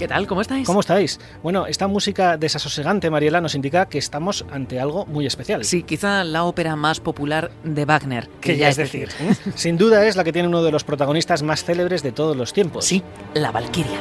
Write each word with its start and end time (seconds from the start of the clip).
¿Qué 0.00 0.08
tal? 0.08 0.26
¿Cómo 0.26 0.40
estáis? 0.40 0.66
¿Cómo 0.66 0.80
estáis? 0.80 1.20
Bueno, 1.42 1.66
esta 1.66 1.86
música 1.86 2.38
desasosegante, 2.38 3.10
Mariela, 3.10 3.42
nos 3.42 3.54
indica 3.54 3.84
que 3.84 3.98
estamos 3.98 4.46
ante 4.50 4.80
algo 4.80 5.04
muy 5.04 5.26
especial. 5.26 5.62
Sí, 5.62 5.82
quizá 5.82 6.24
la 6.24 6.44
ópera 6.44 6.74
más 6.74 7.00
popular 7.00 7.50
de 7.64 7.84
Wagner, 7.84 8.26
que, 8.40 8.56
ya 8.56 8.70
es 8.70 8.76
decir. 8.76 9.10
Sin 9.56 9.76
duda 9.76 10.06
es 10.06 10.16
la 10.16 10.24
que 10.24 10.32
tiene 10.32 10.48
uno 10.48 10.62
de 10.62 10.72
los 10.72 10.84
protagonistas 10.84 11.42
más 11.42 11.64
célebres 11.64 12.02
de 12.02 12.12
todos 12.12 12.34
los 12.34 12.54
tiempos. 12.54 12.86
Sí, 12.86 13.02
la 13.34 13.50
Valquiria. 13.50 13.98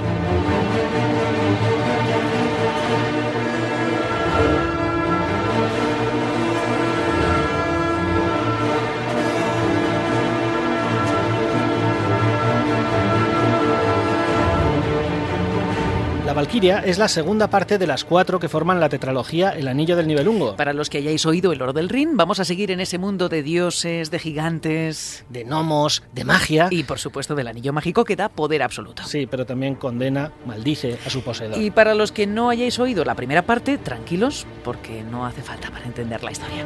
La 16.49 16.53
Valquiria 16.53 16.79
es 16.79 16.97
la 16.97 17.07
segunda 17.07 17.47
parte 17.47 17.77
de 17.77 17.85
las 17.85 18.03
cuatro 18.03 18.39
que 18.39 18.49
forman 18.49 18.79
la 18.79 18.89
tetralogía 18.89 19.51
El 19.51 19.67
Anillo 19.67 19.95
del 19.95 20.07
Nibelungo. 20.07 20.55
Para 20.55 20.73
los 20.73 20.89
que 20.89 20.97
hayáis 20.97 21.23
oído 21.27 21.53
El 21.53 21.61
Oro 21.61 21.73
del 21.73 21.89
Rin, 21.89 22.17
vamos 22.17 22.39
a 22.39 22.43
seguir 22.43 22.71
en 22.71 22.79
ese 22.79 22.97
mundo 22.97 23.29
de 23.29 23.43
dioses, 23.43 24.09
de 24.09 24.17
gigantes, 24.17 25.25
de 25.29 25.43
gnomos, 25.43 26.01
de 26.11 26.23
magia. 26.23 26.67
Y 26.71 26.85
por 26.85 26.97
supuesto 26.97 27.35
del 27.35 27.49
anillo 27.49 27.71
mágico 27.71 28.03
que 28.03 28.15
da 28.15 28.29
poder 28.29 28.63
absoluto. 28.63 29.03
Sí, 29.03 29.27
pero 29.29 29.45
también 29.45 29.75
condena, 29.75 30.31
maldice 30.47 30.97
a 31.05 31.11
su 31.11 31.21
poseedor. 31.21 31.61
Y 31.61 31.69
para 31.69 31.93
los 31.93 32.11
que 32.11 32.25
no 32.25 32.49
hayáis 32.49 32.79
oído 32.79 33.05
la 33.05 33.13
primera 33.13 33.43
parte, 33.43 33.77
tranquilos, 33.77 34.47
porque 34.63 35.03
no 35.03 35.27
hace 35.27 35.43
falta 35.43 35.69
para 35.69 35.85
entender 35.85 36.23
la 36.23 36.31
historia. 36.31 36.65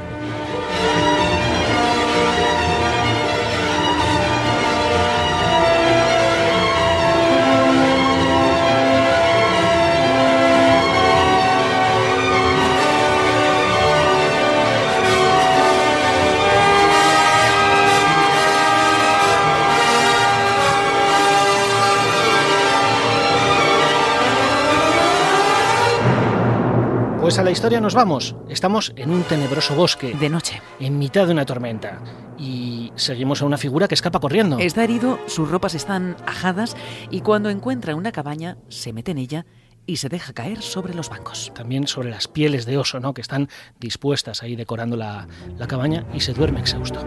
Pues 27.34 27.40
a 27.40 27.44
la 27.46 27.50
historia 27.50 27.82
nos 27.82 27.96
vamos. 27.96 28.36
Estamos 28.48 28.94
en 28.96 29.10
un 29.10 29.24
tenebroso 29.24 29.74
bosque. 29.74 30.14
De 30.14 30.30
noche. 30.30 30.62
En 30.80 31.00
mitad 31.00 31.26
de 31.26 31.32
una 31.32 31.48
tormenta. 31.48 32.00
Y 32.38 32.92
seguimos 32.96 33.42
a 33.42 33.46
una 33.46 33.58
figura 33.58 33.88
que 33.88 33.96
escapa 33.96 34.20
corriendo. 34.20 34.60
Está 34.60 34.84
herido, 34.84 35.18
sus 35.26 35.50
ropas 35.50 35.74
están 35.74 36.16
ajadas 36.28 36.78
y 37.10 37.22
cuando 37.22 37.50
encuentra 37.50 37.96
una 37.96 38.12
cabaña 38.12 38.58
se 38.70 38.94
mete 38.94 39.10
en 39.10 39.18
ella 39.18 39.48
y 39.88 39.96
se 39.96 40.10
deja 40.10 40.34
caer 40.34 40.62
sobre 40.62 40.94
los 40.94 41.10
bancos. 41.10 41.52
También 41.56 41.88
sobre 41.88 42.12
las 42.12 42.28
pieles 42.28 42.68
de 42.68 42.78
oso, 42.78 43.00
¿no? 43.00 43.16
Que 43.16 43.22
están 43.22 43.50
dispuestas 43.80 44.44
ahí 44.44 44.56
decorando 44.56 44.96
la, 44.96 45.28
la 45.58 45.66
cabaña 45.66 46.06
y 46.14 46.20
se 46.20 46.36
duerme 46.36 46.60
exhausto. 46.60 47.00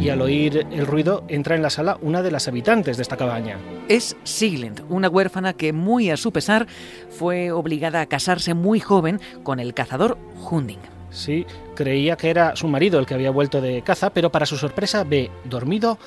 Y 0.00 0.10
al 0.10 0.22
oír 0.22 0.66
el 0.70 0.86
ruido 0.86 1.24
entra 1.28 1.56
en 1.56 1.62
la 1.62 1.70
sala 1.70 1.98
una 2.00 2.22
de 2.22 2.30
las 2.30 2.48
habitantes 2.48 2.96
de 2.96 3.02
esta 3.02 3.16
cabaña. 3.16 3.58
Es 3.88 4.16
Siglent, 4.24 4.82
una 4.88 5.08
huérfana 5.08 5.52
que 5.52 5.72
muy 5.72 6.10
a 6.10 6.16
su 6.16 6.32
pesar 6.32 6.66
fue 7.10 7.50
obligada 7.50 8.00
a 8.00 8.06
casarse 8.06 8.54
muy 8.54 8.80
joven 8.80 9.20
con 9.42 9.60
el 9.60 9.74
cazador 9.74 10.18
Hunding. 10.50 10.80
Sí, 11.10 11.46
creía 11.74 12.16
que 12.16 12.30
era 12.30 12.54
su 12.54 12.68
marido 12.68 12.98
el 12.98 13.06
que 13.06 13.14
había 13.14 13.30
vuelto 13.30 13.60
de 13.60 13.82
caza, 13.82 14.10
pero 14.10 14.30
para 14.30 14.46
su 14.46 14.56
sorpresa 14.56 15.04
ve 15.04 15.30
dormido 15.44 15.98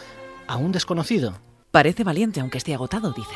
a 0.48 0.58
un 0.58 0.72
desconocido. 0.72 1.34
Parece 1.72 2.04
valiente 2.04 2.40
aunque 2.40 2.60
esté 2.60 2.74
agotado, 2.74 3.12
dice. 3.12 3.36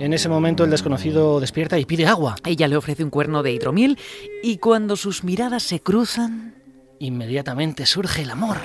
En 0.00 0.14
ese 0.14 0.30
momento 0.30 0.64
el 0.64 0.70
desconocido 0.70 1.40
despierta 1.40 1.78
y 1.78 1.84
pide 1.84 2.06
agua. 2.06 2.36
Ella 2.46 2.68
le 2.68 2.78
ofrece 2.78 3.04
un 3.04 3.10
cuerno 3.10 3.42
de 3.42 3.52
hidromiel 3.52 3.98
y 4.42 4.56
cuando 4.56 4.96
sus 4.96 5.24
miradas 5.24 5.62
se 5.62 5.80
cruzan, 5.80 6.54
inmediatamente 6.98 7.84
surge 7.84 8.22
el 8.22 8.30
amor. 8.30 8.56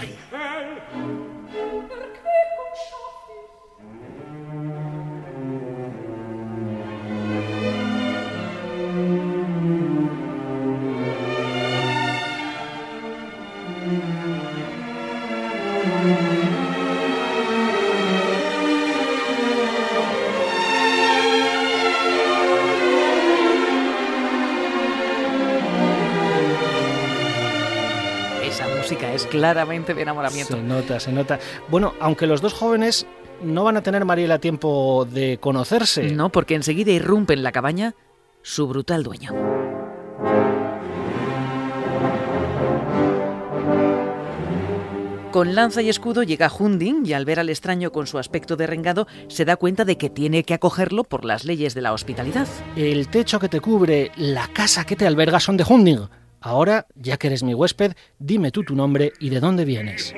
Claramente 29.53 29.93
de 29.93 30.01
enamoramiento. 30.01 30.55
Se 30.55 30.61
nota, 30.61 30.99
se 30.99 31.11
nota. 31.11 31.39
Bueno, 31.69 31.93
aunque 31.99 32.27
los 32.27 32.41
dos 32.41 32.53
jóvenes 32.53 33.05
no 33.41 33.63
van 33.63 33.77
a 33.77 33.83
tener, 33.83 34.05
Mariela, 34.05 34.39
tiempo 34.39 35.07
de 35.09 35.37
conocerse. 35.39 36.11
No, 36.11 36.29
porque 36.29 36.55
enseguida 36.55 36.91
irrumpe 36.91 37.33
en 37.33 37.43
la 37.43 37.51
cabaña 37.51 37.95
su 38.41 38.67
brutal 38.67 39.03
dueño. 39.03 39.31
Con 45.31 45.53
lanza 45.53 45.81
y 45.81 45.89
escudo 45.89 46.23
llega 46.23 46.49
Hunding 46.49 47.05
y 47.05 47.11
al 47.11 47.25
ver 47.25 47.41
al 47.41 47.49
extraño 47.49 47.91
con 47.91 48.07
su 48.07 48.17
aspecto 48.17 48.55
derrengado 48.55 49.05
se 49.27 49.43
da 49.43 49.57
cuenta 49.57 49.83
de 49.83 49.97
que 49.97 50.09
tiene 50.09 50.43
que 50.45 50.53
acogerlo 50.53 51.03
por 51.03 51.25
las 51.25 51.43
leyes 51.43 51.73
de 51.73 51.81
la 51.81 51.91
hospitalidad. 51.91 52.47
El 52.77 53.09
techo 53.09 53.37
que 53.37 53.49
te 53.49 53.59
cubre, 53.59 54.13
la 54.15 54.47
casa 54.47 54.85
que 54.85 54.95
te 54.95 55.05
alberga 55.05 55.41
son 55.41 55.57
de 55.57 55.65
Hunding. 55.67 56.07
Ahora, 56.45 56.85
ya 56.93 57.17
que 57.17 57.25
eres 57.25 57.41
mi 57.41 57.55
huésped, 57.55 57.93
dime 58.19 58.51
tú 58.51 58.63
tu 58.63 58.75
nombre 58.75 59.13
y 59.19 59.31
de 59.31 59.39
dónde 59.39 59.65
vienes. 59.65 60.13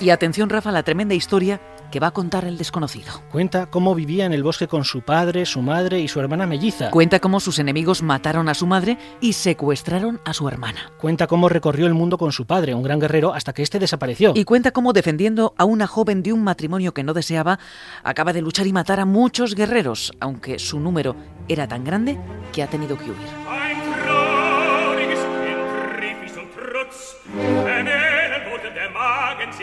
Y 0.00 0.10
atención, 0.10 0.50
Rafa, 0.50 0.70
la 0.70 0.82
tremenda 0.82 1.14
historia 1.14 1.62
que 1.94 2.00
va 2.00 2.08
a 2.08 2.10
contar 2.10 2.44
el 2.44 2.58
desconocido. 2.58 3.22
Cuenta 3.30 3.66
cómo 3.66 3.94
vivía 3.94 4.24
en 4.24 4.32
el 4.32 4.42
bosque 4.42 4.66
con 4.66 4.82
su 4.82 5.02
padre, 5.02 5.46
su 5.46 5.62
madre 5.62 6.00
y 6.00 6.08
su 6.08 6.18
hermana 6.18 6.44
melliza. 6.44 6.90
Cuenta 6.90 7.20
cómo 7.20 7.38
sus 7.38 7.60
enemigos 7.60 8.02
mataron 8.02 8.48
a 8.48 8.54
su 8.54 8.66
madre 8.66 8.98
y 9.20 9.34
secuestraron 9.34 10.20
a 10.24 10.34
su 10.34 10.48
hermana. 10.48 10.90
Cuenta 11.00 11.28
cómo 11.28 11.48
recorrió 11.48 11.86
el 11.86 11.94
mundo 11.94 12.18
con 12.18 12.32
su 12.32 12.48
padre, 12.48 12.74
un 12.74 12.82
gran 12.82 12.98
guerrero, 12.98 13.32
hasta 13.32 13.52
que 13.52 13.62
éste 13.62 13.78
desapareció. 13.78 14.32
Y 14.34 14.42
cuenta 14.42 14.72
cómo 14.72 14.92
defendiendo 14.92 15.54
a 15.56 15.64
una 15.66 15.86
joven 15.86 16.24
de 16.24 16.32
un 16.32 16.42
matrimonio 16.42 16.92
que 16.92 17.04
no 17.04 17.14
deseaba, 17.14 17.60
acaba 18.02 18.32
de 18.32 18.42
luchar 18.42 18.66
y 18.66 18.72
matar 18.72 18.98
a 18.98 19.04
muchos 19.04 19.54
guerreros, 19.54 20.10
aunque 20.18 20.58
su 20.58 20.80
número 20.80 21.14
era 21.46 21.68
tan 21.68 21.84
grande 21.84 22.18
que 22.52 22.64
ha 22.64 22.66
tenido 22.66 22.98
que 22.98 23.04
huir. 23.04 23.44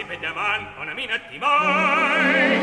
si 0.02 0.08
vede 0.08 0.34
man 0.34 0.68
una 0.80 0.94
minatti 0.94 1.38
mai 1.38 2.56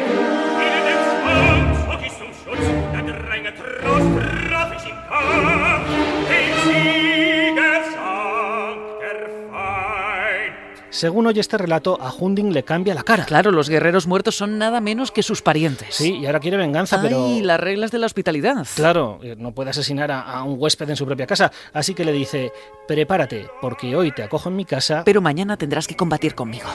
in 0.64 0.82
dem 0.87 1.02
spon 1.08 1.75
so 1.85 1.96
chi 2.00 2.11
zum 2.19 2.32
schutz 2.32 2.67
da 2.93 3.00
dränge 3.00 3.52
trost 3.55 4.11
traf 4.49 4.70
ich 4.76 4.88
im 4.90 4.96
kampf 5.08 5.88
den 6.29 6.52
sie 6.64 7.07
Según 10.98 11.28
oye 11.28 11.40
este 11.40 11.56
relato, 11.56 11.96
a 12.00 12.10
Hunding 12.10 12.52
le 12.52 12.64
cambia 12.64 12.92
la 12.92 13.04
cara. 13.04 13.24
Claro, 13.24 13.52
los 13.52 13.68
guerreros 13.68 14.08
muertos 14.08 14.36
son 14.36 14.58
nada 14.58 14.80
menos 14.80 15.12
que 15.12 15.22
sus 15.22 15.42
parientes. 15.42 15.94
Sí, 15.94 16.16
y 16.16 16.26
ahora 16.26 16.40
quiere 16.40 16.56
venganza, 16.56 17.00
pero... 17.00 17.28
Y 17.28 17.40
las 17.40 17.60
reglas 17.60 17.92
de 17.92 18.00
la 18.00 18.06
hospitalidad. 18.06 18.66
Claro, 18.74 19.20
eh, 19.22 19.36
no 19.38 19.52
puede 19.52 19.70
asesinar 19.70 20.10
a, 20.10 20.22
a 20.22 20.42
un 20.42 20.56
huésped 20.58 20.90
en 20.90 20.96
su 20.96 21.06
propia 21.06 21.28
casa, 21.28 21.52
así 21.72 21.94
que 21.94 22.04
le 22.04 22.10
dice, 22.10 22.52
prepárate, 22.88 23.48
porque 23.60 23.94
hoy 23.94 24.10
te 24.10 24.24
acojo 24.24 24.48
en 24.48 24.56
mi 24.56 24.64
casa... 24.64 25.02
Pero 25.04 25.20
mañana 25.20 25.56
tendrás 25.56 25.86
que 25.86 25.94
combatir 25.94 26.34
conmigo. 26.34 26.66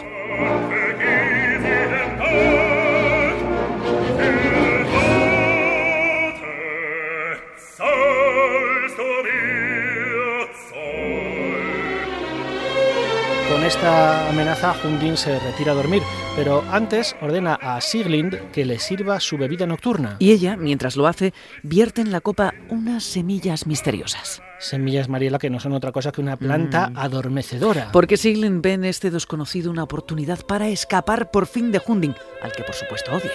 Con 13.54 13.64
esta 13.64 14.30
amenaza, 14.30 14.74
Hunding 14.84 15.16
se 15.16 15.38
retira 15.38 15.74
a 15.74 15.76
dormir, 15.76 16.02
pero 16.36 16.64
antes 16.72 17.16
ordena 17.22 17.54
a 17.62 17.80
Siglind 17.82 18.50
que 18.52 18.66
le 18.66 18.80
sirva 18.80 19.20
su 19.20 19.38
bebida 19.38 19.68
nocturna. 19.68 20.16
Y 20.18 20.32
ella, 20.32 20.58
mientras 20.58 20.96
lo 20.96 21.06
hace, 21.06 21.36
vierte 21.62 22.02
en 22.02 22.12
la 22.12 22.20
copa 22.20 22.56
unas 22.70 23.04
semillas 23.04 23.68
misteriosas. 23.68 24.42
Semillas, 24.58 25.08
Mariela, 25.08 25.38
que 25.38 25.52
no 25.52 25.60
son 25.60 25.74
otra 25.74 25.92
cosa 25.92 26.12
que 26.12 26.20
una 26.22 26.36
planta 26.36 26.90
Mm. 26.90 26.98
adormecedora. 26.98 27.90
Porque 27.94 28.18
Siglind 28.18 28.64
ve 28.64 28.74
en 28.74 28.86
este 28.86 29.12
desconocido 29.12 29.70
una 29.70 29.84
oportunidad 29.84 30.40
para 30.48 30.68
escapar 30.70 31.30
por 31.30 31.46
fin 31.46 31.72
de 31.72 31.80
Hunding, 31.86 32.16
al 32.42 32.52
que 32.54 32.64
por 32.64 32.74
supuesto 32.74 33.12
odia. 33.14 33.32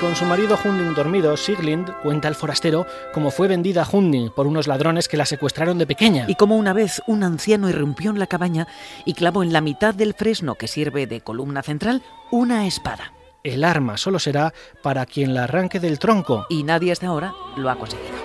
Con 0.00 0.14
su 0.16 0.24
marido 0.24 0.58
Hunding 0.62 0.94
dormido, 0.94 1.36
Siglind 1.36 1.92
cuenta 2.02 2.28
al 2.28 2.34
forastero 2.34 2.86
cómo 3.12 3.30
fue 3.30 3.48
vendida 3.48 3.82
a 3.82 3.88
Hunding 3.88 4.30
por 4.30 4.46
unos 4.46 4.66
ladrones 4.66 5.08
que 5.08 5.16
la 5.16 5.26
secuestraron 5.26 5.78
de 5.78 5.86
pequeña. 5.86 6.26
Y 6.28 6.34
como 6.34 6.56
una 6.56 6.72
vez 6.72 7.02
un 7.06 7.22
anciano 7.22 7.68
irrumpió 7.68 8.10
en 8.10 8.18
la 8.18 8.26
cabaña 8.26 8.66
y 9.04 9.14
clavó 9.14 9.42
en 9.42 9.52
la 9.52 9.60
mitad 9.60 9.94
del 9.94 10.14
fresno 10.14 10.56
que 10.56 10.68
sirve 10.68 11.06
de 11.06 11.20
columna 11.20 11.62
central 11.62 12.02
una 12.30 12.66
espada. 12.66 13.12
El 13.42 13.64
arma 13.64 13.96
solo 13.96 14.18
será 14.18 14.52
para 14.82 15.06
quien 15.06 15.34
la 15.34 15.44
arranque 15.44 15.80
del 15.80 15.98
tronco. 15.98 16.46
Y 16.48 16.62
nadie 16.64 16.92
hasta 16.92 17.06
ahora 17.06 17.32
lo 17.56 17.70
ha 17.70 17.76
conseguido. 17.76 18.15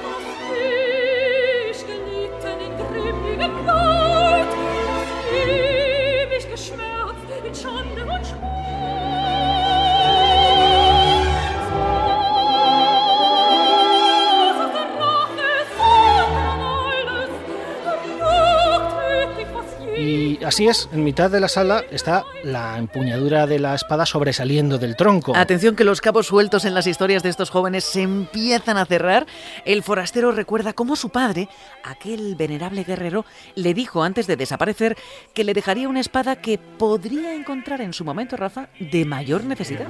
Así 20.51 20.67
es, 20.67 20.89
en 20.91 21.05
mitad 21.05 21.31
de 21.31 21.39
la 21.39 21.47
sala 21.47 21.85
está 21.91 22.25
la 22.43 22.77
empuñadura 22.77 23.47
de 23.47 23.57
la 23.57 23.73
espada 23.73 24.05
sobresaliendo 24.05 24.77
del 24.77 24.97
tronco. 24.97 25.33
Atención 25.33 25.77
que 25.77 25.85
los 25.85 26.01
cabos 26.01 26.27
sueltos 26.27 26.65
en 26.65 26.73
las 26.73 26.87
historias 26.87 27.23
de 27.23 27.29
estos 27.29 27.49
jóvenes 27.49 27.85
se 27.85 28.01
empiezan 28.01 28.75
a 28.75 28.85
cerrar. 28.85 29.25
El 29.63 29.81
forastero 29.81 30.33
recuerda 30.33 30.73
cómo 30.73 30.97
su 30.97 31.07
padre, 31.07 31.47
aquel 31.85 32.35
venerable 32.35 32.83
guerrero, 32.83 33.23
le 33.55 33.73
dijo 33.73 34.03
antes 34.03 34.27
de 34.27 34.35
desaparecer 34.35 34.97
que 35.33 35.45
le 35.45 35.53
dejaría 35.53 35.87
una 35.87 36.01
espada 36.01 36.35
que 36.35 36.57
podría 36.57 37.33
encontrar 37.33 37.79
en 37.79 37.93
su 37.93 38.03
momento, 38.03 38.35
Rafa, 38.35 38.67
de 38.77 39.05
mayor 39.05 39.45
necesidad. 39.45 39.87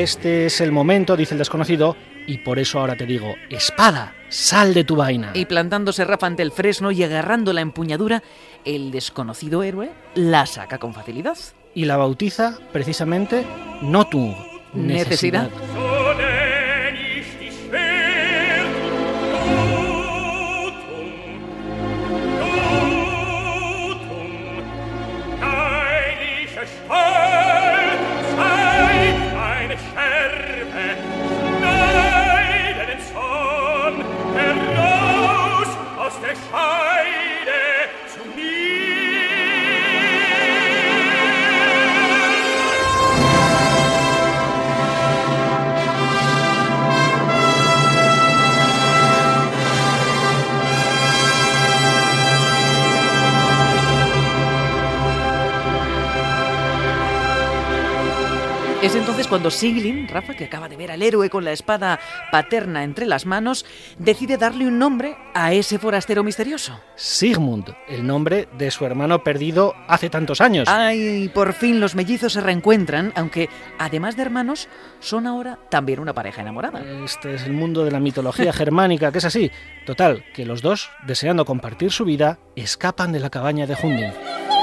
Este 0.00 0.46
es 0.46 0.62
el 0.62 0.72
momento, 0.72 1.14
dice 1.14 1.34
el 1.34 1.38
desconocido, 1.38 1.94
y 2.26 2.38
por 2.38 2.58
eso 2.58 2.80
ahora 2.80 2.96
te 2.96 3.04
digo, 3.04 3.34
espada, 3.50 4.14
sal 4.30 4.72
de 4.72 4.82
tu 4.82 4.96
vaina. 4.96 5.32
Y 5.34 5.44
plantándose 5.44 6.06
Rafa 6.06 6.26
ante 6.26 6.42
el 6.42 6.52
fresno 6.52 6.90
y 6.90 7.02
agarrando 7.02 7.52
la 7.52 7.60
empuñadura, 7.60 8.22
el 8.64 8.92
desconocido 8.92 9.62
héroe 9.62 9.90
la 10.14 10.46
saca 10.46 10.78
con 10.78 10.94
facilidad. 10.94 11.36
Y 11.74 11.84
la 11.84 11.98
bautiza 11.98 12.56
precisamente 12.72 13.44
Notung, 13.82 14.34
Necesidad. 14.72 15.50
necesidad. 15.50 15.50
Cuando 59.30 59.52
Siglin, 59.52 60.08
Rafa, 60.08 60.34
que 60.34 60.46
acaba 60.46 60.68
de 60.68 60.76
ver 60.76 60.90
al 60.90 61.02
héroe 61.02 61.30
con 61.30 61.44
la 61.44 61.52
espada 61.52 62.00
paterna 62.32 62.82
entre 62.82 63.06
las 63.06 63.26
manos, 63.26 63.64
decide 63.96 64.36
darle 64.36 64.66
un 64.66 64.80
nombre 64.80 65.16
a 65.34 65.52
ese 65.52 65.78
forastero 65.78 66.24
misterioso. 66.24 66.80
Sigmund, 66.96 67.72
el 67.88 68.04
nombre 68.04 68.48
de 68.58 68.72
su 68.72 68.84
hermano 68.84 69.22
perdido 69.22 69.76
hace 69.86 70.10
tantos 70.10 70.40
años. 70.40 70.66
Ay, 70.68 71.30
por 71.32 71.52
fin 71.52 71.78
los 71.78 71.94
mellizos 71.94 72.32
se 72.32 72.40
reencuentran, 72.40 73.12
aunque 73.14 73.48
además 73.78 74.16
de 74.16 74.22
hermanos, 74.22 74.68
son 74.98 75.28
ahora 75.28 75.60
también 75.70 76.00
una 76.00 76.12
pareja 76.12 76.42
enamorada. 76.42 76.82
Este 77.04 77.36
es 77.36 77.44
el 77.44 77.52
mundo 77.52 77.84
de 77.84 77.92
la 77.92 78.00
mitología 78.00 78.52
germánica, 78.52 79.12
que 79.12 79.18
es 79.18 79.24
así. 79.24 79.48
Total, 79.86 80.24
que 80.34 80.44
los 80.44 80.60
dos, 80.60 80.90
deseando 81.06 81.44
compartir 81.44 81.92
su 81.92 82.04
vida, 82.04 82.40
escapan 82.56 83.12
de 83.12 83.20
la 83.20 83.30
cabaña 83.30 83.68
de 83.68 83.76
Hunding. 83.80 84.59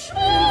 什？ 0.00 0.49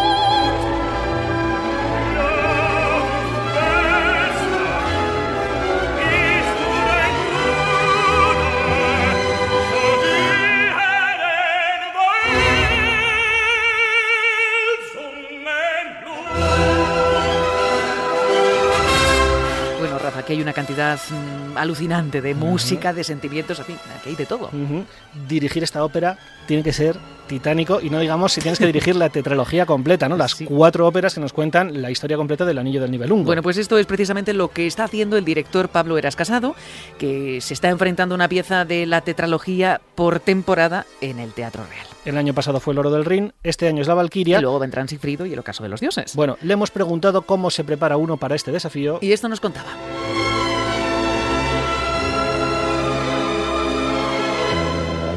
Una 20.49 20.53
cantidad 20.55 20.99
mm, 21.11 21.57
alucinante 21.57 22.21
de 22.21 22.33
música, 22.33 22.91
de 22.91 23.03
sentimientos, 23.03 23.59
en 23.59 23.65
fin, 23.65 23.75
aquí 23.99 24.09
hay 24.09 24.15
de 24.15 24.25
todo. 24.25 24.49
Dirigir 25.27 25.61
esta 25.63 25.83
ópera 25.83 26.17
tiene 26.47 26.63
que 26.63 26.73
ser 26.73 26.97
titánico 27.27 27.79
y 27.79 27.91
no 27.91 27.99
digamos 27.99 28.33
si 28.33 28.41
tienes 28.41 28.57
que 28.57 28.65
dirigir 28.65 28.95
la 28.95 29.09
tetralogía 29.09 29.67
completa, 29.67 30.09
¿no? 30.09 30.17
Las 30.17 30.31
Sí. 30.31 30.45
cuatro 30.45 30.87
óperas 30.87 31.13
que 31.13 31.19
nos 31.21 31.31
cuentan 31.33 31.79
la 31.83 31.91
historia 31.91 32.17
completa 32.17 32.43
del 32.45 32.57
Anillo 32.57 32.81
del 32.81 32.89
Nibelungo. 32.89 33.25
Bueno, 33.25 33.43
pues 33.43 33.57
esto 33.59 33.77
es 33.77 33.85
precisamente 33.85 34.33
lo 34.33 34.47
que 34.49 34.65
está 34.65 34.85
haciendo 34.85 35.15
el 35.17 35.23
director 35.25 35.69
Pablo 35.69 35.99
Eras 35.99 36.15
Casado, 36.15 36.55
que 36.97 37.39
se 37.41 37.53
está 37.53 37.69
enfrentando 37.69 38.15
a 38.15 38.17
una 38.17 38.27
pieza 38.27 38.65
de 38.65 38.87
la 38.87 39.01
tetralogía 39.01 39.79
por 39.93 40.19
temporada 40.19 40.87
en 41.01 41.19
el 41.19 41.33
Teatro 41.33 41.63
Real. 41.69 41.85
El 42.05 42.17
año 42.17 42.33
pasado 42.33 42.59
fue 42.59 42.73
el 42.73 42.79
Oro 42.79 42.89
del 42.89 43.05
Rin, 43.05 43.33
este 43.43 43.67
año 43.67 43.83
es 43.83 43.87
la 43.87 43.93
Valquiria. 43.93 44.39
Y 44.39 44.41
luego 44.41 44.57
vendrán 44.57 44.87
Sigfrido 44.87 45.27
y 45.27 45.33
el 45.33 45.37
ocaso 45.39 45.61
de 45.61 45.69
los 45.69 45.81
dioses. 45.81 46.15
Bueno, 46.15 46.37
le 46.41 46.53
hemos 46.53 46.71
preguntado 46.71 47.21
cómo 47.21 47.51
se 47.51 47.63
prepara 47.63 47.97
uno 47.97 48.17
para 48.17 48.33
este 48.33 48.51
desafío. 48.51 48.97
Y 49.01 49.11
esto 49.11 49.29
nos 49.29 49.39
contaba. 49.39 49.69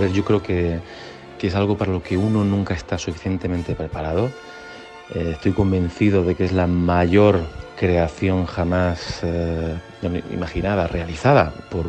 Yo 0.08 0.24
creo 0.24 0.42
que, 0.42 0.78
que 1.38 1.46
es 1.48 1.54
algo 1.54 1.76
para 1.76 1.92
lo 1.92 2.02
que 2.02 2.16
uno 2.16 2.44
nunca 2.44 2.74
está 2.74 2.98
suficientemente 2.98 3.74
preparado. 3.74 4.30
Eh, 5.14 5.30
estoy 5.32 5.52
convencido 5.52 6.22
de 6.24 6.34
que 6.34 6.44
es 6.44 6.52
la 6.52 6.66
mayor 6.66 7.40
creación 7.78 8.46
jamás 8.46 9.20
eh, 9.22 9.74
imaginada, 10.32 10.86
realizada 10.86 11.52
por, 11.70 11.86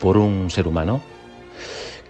por 0.00 0.16
un 0.18 0.50
ser 0.50 0.68
humano. 0.68 1.00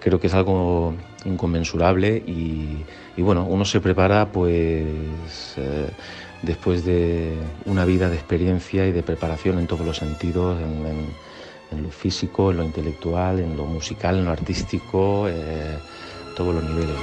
Creo 0.00 0.20
que 0.20 0.26
es 0.26 0.34
algo 0.34 0.94
inconmensurable 1.24 2.22
y, 2.26 2.84
y 3.16 3.22
bueno, 3.22 3.44
uno 3.48 3.64
se 3.64 3.80
prepara 3.80 4.26
pues 4.26 5.54
eh, 5.56 5.88
después 6.42 6.84
de 6.84 7.34
una 7.64 7.84
vida 7.84 8.08
de 8.08 8.16
experiencia 8.16 8.86
y 8.86 8.92
de 8.92 9.02
preparación 9.02 9.58
en 9.58 9.66
todos 9.66 9.84
los 9.86 9.96
sentidos, 9.96 10.60
en, 10.60 10.86
en- 10.86 11.25
en 11.70 11.82
lo 11.82 11.90
físico, 11.90 12.50
en 12.50 12.58
lo 12.58 12.64
intelectual, 12.64 13.40
en 13.40 13.56
lo 13.56 13.64
musical, 13.64 14.18
en 14.18 14.24
lo 14.24 14.30
artístico, 14.32 15.26
eh, 15.28 15.78
todos 16.36 16.54
los 16.54 16.64
niveles. 16.64 16.96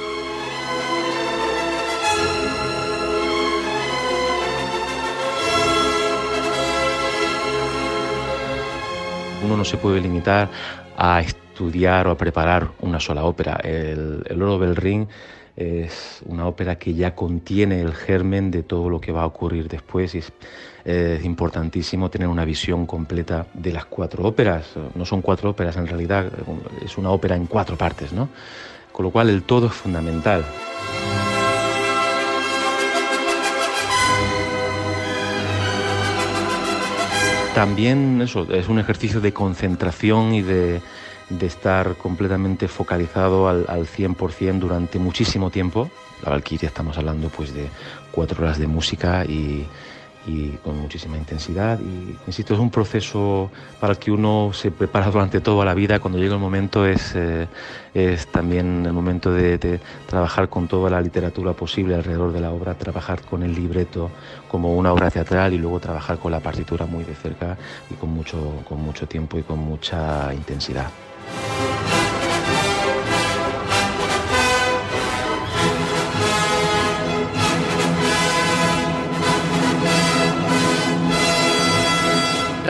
Uno 9.43 9.57
no 9.57 9.65
se 9.65 9.75
puede 9.75 9.99
limitar 9.99 10.49
a 10.97 11.19
estudiar 11.19 12.07
o 12.07 12.11
a 12.11 12.17
preparar 12.17 12.71
una 12.79 12.99
sola 12.99 13.25
ópera. 13.25 13.59
El, 13.63 14.23
Oro 14.41 14.57
del 14.57 14.75
Ring 14.75 15.07
es 15.55 16.21
una 16.25 16.47
ópera 16.47 16.77
que 16.79 16.93
ya 16.93 17.13
contiene 17.13 17.81
el 17.81 17.93
germen 17.93 18.51
de 18.51 18.63
todo 18.63 18.89
lo 18.89 19.01
que 19.01 19.11
va 19.11 19.23
a 19.23 19.25
ocurrir 19.25 19.67
después 19.67 20.15
es 20.85 21.23
importantísimo 21.23 22.09
tener 22.09 22.27
una 22.27 22.43
visión 22.43 22.85
completa 22.85 23.45
de 23.53 23.71
las 23.71 23.85
cuatro 23.85 24.23
óperas. 24.23 24.65
No 24.95 25.05
son 25.05 25.21
cuatro 25.21 25.49
óperas, 25.49 25.77
en 25.77 25.87
realidad 25.87 26.25
es 26.83 26.97
una 26.97 27.09
ópera 27.09 27.35
en 27.35 27.45
cuatro 27.45 27.77
partes, 27.77 28.11
¿no? 28.11 28.29
Con 28.91 29.05
lo 29.05 29.11
cual 29.11 29.29
el 29.29 29.43
todo 29.43 29.67
es 29.67 29.73
fundamental. 29.73 30.43
También 37.55 38.21
eso, 38.21 38.47
es 38.51 38.67
un 38.67 38.79
ejercicio 38.79 39.21
de 39.21 39.31
concentración 39.31 40.33
y 40.33 40.41
de, 40.41 40.81
estar 41.41 41.95
completamente 41.95 42.67
focalizado 42.67 43.47
al, 43.47 43.65
al 43.67 43.87
100% 43.87 44.59
durante 44.59 44.99
muchísimo 44.99 45.49
tiempo. 45.49 45.89
La 46.23 46.31
Valquiria 46.31 46.67
estamos 46.67 46.97
hablando 46.97 47.29
pues 47.29 47.53
de 47.53 47.69
cuatro 48.11 48.43
horas 48.43 48.59
de 48.59 48.67
música 48.67 49.25
y, 49.25 49.65
y 50.25 50.49
con 50.63 50.77
muchísima 50.79 51.17
intensidad. 51.17 51.79
Y 51.79 52.15
insisto, 52.27 52.53
es 52.53 52.59
un 52.59 52.69
proceso 52.69 53.51
para 53.79 53.93
el 53.93 53.99
que 53.99 54.11
uno 54.11 54.51
se 54.53 54.71
prepara 54.71 55.09
durante 55.11 55.41
toda 55.41 55.65
la 55.65 55.73
vida. 55.73 55.99
Cuando 55.99 56.19
llega 56.19 56.35
el 56.35 56.39
momento 56.39 56.85
es, 56.85 57.13
eh, 57.15 57.47
es 57.93 58.27
también 58.27 58.85
el 58.85 58.93
momento 58.93 59.31
de, 59.31 59.57
de 59.57 59.79
trabajar 60.07 60.49
con 60.49 60.67
toda 60.67 60.89
la 60.89 61.01
literatura 61.01 61.53
posible 61.53 61.95
alrededor 61.95 62.31
de 62.31 62.41
la 62.41 62.51
obra, 62.51 62.73
trabajar 62.75 63.21
con 63.21 63.43
el 63.43 63.53
libreto 63.53 64.11
como 64.47 64.75
una 64.75 64.93
obra 64.93 65.09
teatral 65.11 65.53
y 65.53 65.57
luego 65.57 65.79
trabajar 65.79 66.17
con 66.17 66.31
la 66.31 66.39
partitura 66.39 66.85
muy 66.85 67.03
de 67.03 67.15
cerca 67.15 67.57
y 67.89 67.95
con 67.95 68.09
mucho, 68.09 68.63
con 68.67 68.81
mucho 68.81 69.07
tiempo 69.07 69.37
y 69.37 69.43
con 69.43 69.59
mucha 69.59 70.33
intensidad. 70.33 70.87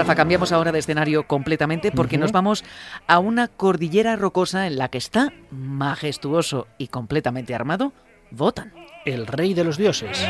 Rafa, 0.04 0.16
cambiamos 0.16 0.52
ahora 0.52 0.74
de 0.74 0.80
escenario 0.80 1.28
completamente 1.28 1.90
porque 1.90 2.18
nos 2.18 2.34
vamos 2.34 2.66
a 3.08 3.20
una 3.20 3.48
cordillera 3.48 4.18
rocosa 4.18 4.68
en 4.68 4.78
la 4.78 4.90
que 4.90 4.98
está, 4.98 5.32
majestuoso 5.50 6.68
y 6.78 6.88
completamente 6.88 7.56
armado, 7.56 7.94
Wotan. 8.38 8.74
El 9.06 9.28
rey 9.28 9.54
de 9.54 9.64
los 9.64 9.78
dioses. 9.78 10.22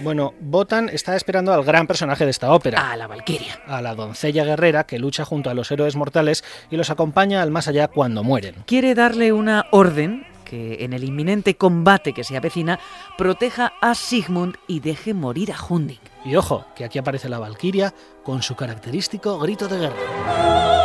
Bueno, 0.00 0.32
Botan 0.40 0.88
está 0.88 1.16
esperando 1.16 1.52
al 1.52 1.64
gran 1.64 1.86
personaje 1.86 2.24
de 2.24 2.30
esta 2.30 2.50
ópera. 2.54 2.90
A 2.90 2.96
la 2.96 3.06
Valquiria. 3.06 3.60
a 3.66 3.82
la 3.82 3.94
doncella 3.94 4.44
guerrera 4.44 4.84
que 4.84 4.98
lucha 4.98 5.26
junto 5.26 5.50
a 5.50 5.54
los 5.54 5.70
héroes 5.70 5.96
mortales 5.96 6.44
y 6.70 6.78
los 6.78 6.88
acompaña 6.88 7.42
al 7.42 7.50
más 7.50 7.68
allá 7.68 7.88
cuando 7.88 8.24
mueren. 8.24 8.54
Quiere 8.64 8.94
darle 8.94 9.34
una 9.34 9.66
orden 9.70 10.26
que 10.44 10.84
en 10.84 10.92
el 10.92 11.04
inminente 11.04 11.56
combate 11.56 12.12
que 12.12 12.24
se 12.24 12.36
avecina 12.36 12.78
proteja 13.16 13.72
a 13.80 13.94
Sigmund 13.94 14.56
y 14.66 14.80
deje 14.80 15.14
morir 15.14 15.52
a 15.52 15.56
Hunding. 15.62 16.00
Y 16.24 16.36
ojo, 16.36 16.64
que 16.76 16.84
aquí 16.84 16.98
aparece 16.98 17.28
la 17.28 17.38
Valquiria 17.38 17.94
con 18.22 18.42
su 18.42 18.54
característico 18.54 19.38
grito 19.38 19.68
de 19.68 19.78
guerra. 19.78 20.83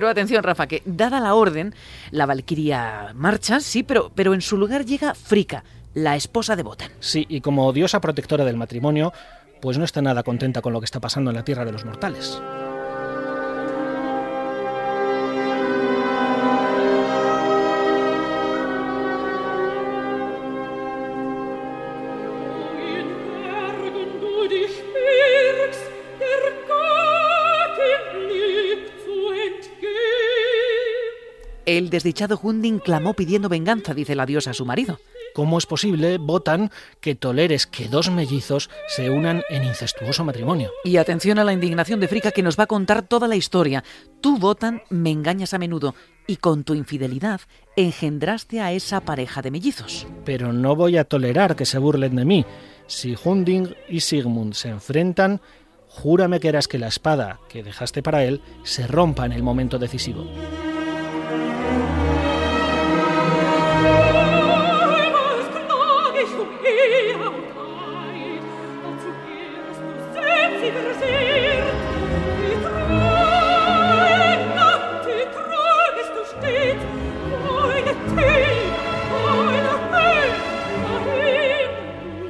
Pero 0.00 0.08
atención, 0.08 0.42
Rafa, 0.42 0.66
que 0.66 0.80
dada 0.86 1.20
la 1.20 1.34
orden, 1.34 1.74
la 2.10 2.24
Valquiria 2.24 3.12
marcha, 3.14 3.60
sí, 3.60 3.82
pero, 3.82 4.10
pero 4.14 4.32
en 4.32 4.40
su 4.40 4.56
lugar 4.56 4.86
llega 4.86 5.14
Fricka, 5.14 5.62
la 5.92 6.16
esposa 6.16 6.56
de 6.56 6.62
Wotan. 6.62 6.90
Sí, 7.00 7.26
y 7.28 7.42
como 7.42 7.70
diosa 7.74 8.00
protectora 8.00 8.46
del 8.46 8.56
matrimonio, 8.56 9.12
pues 9.60 9.76
no 9.76 9.84
está 9.84 10.00
nada 10.00 10.22
contenta 10.22 10.62
con 10.62 10.72
lo 10.72 10.80
que 10.80 10.86
está 10.86 11.00
pasando 11.00 11.28
en 11.30 11.36
la 11.36 11.44
tierra 11.44 11.66
de 11.66 11.72
los 11.72 11.84
mortales. 11.84 12.40
El 31.70 31.88
desdichado 31.88 32.36
Hunding 32.36 32.80
clamó 32.80 33.14
pidiendo 33.14 33.48
venganza, 33.48 33.94
dice 33.94 34.16
la 34.16 34.26
diosa 34.26 34.50
a 34.50 34.54
su 34.54 34.66
marido. 34.66 34.98
¿Cómo 35.36 35.56
es 35.56 35.66
posible, 35.66 36.18
Botan, 36.18 36.72
que 37.00 37.14
toleres 37.14 37.68
que 37.68 37.86
dos 37.86 38.10
mellizos 38.10 38.70
se 38.88 39.08
unan 39.08 39.44
en 39.48 39.62
incestuoso 39.62 40.24
matrimonio? 40.24 40.72
Y 40.82 40.96
atención 40.96 41.38
a 41.38 41.44
la 41.44 41.52
indignación 41.52 42.00
de 42.00 42.08
Fricka 42.08 42.32
que 42.32 42.42
nos 42.42 42.58
va 42.58 42.64
a 42.64 42.66
contar 42.66 43.02
toda 43.02 43.28
la 43.28 43.36
historia. 43.36 43.84
Tú, 44.20 44.36
Wotan, 44.38 44.82
me 44.90 45.12
engañas 45.12 45.54
a 45.54 45.58
menudo 45.58 45.94
y 46.26 46.38
con 46.38 46.64
tu 46.64 46.74
infidelidad 46.74 47.40
engendraste 47.76 48.60
a 48.60 48.72
esa 48.72 49.02
pareja 49.02 49.40
de 49.40 49.52
mellizos. 49.52 50.08
Pero 50.24 50.52
no 50.52 50.74
voy 50.74 50.96
a 50.96 51.04
tolerar 51.04 51.54
que 51.54 51.66
se 51.66 51.78
burlen 51.78 52.16
de 52.16 52.24
mí. 52.24 52.44
Si 52.88 53.14
Hunding 53.14 53.76
y 53.88 54.00
Sigmund 54.00 54.54
se 54.54 54.70
enfrentan, 54.70 55.40
júrame 55.86 56.40
que 56.40 56.48
harás 56.48 56.66
que 56.66 56.80
la 56.80 56.88
espada 56.88 57.38
que 57.48 57.62
dejaste 57.62 58.02
para 58.02 58.24
él 58.24 58.40
se 58.64 58.88
rompa 58.88 59.24
en 59.24 59.30
el 59.30 59.44
momento 59.44 59.78
decisivo. 59.78 60.26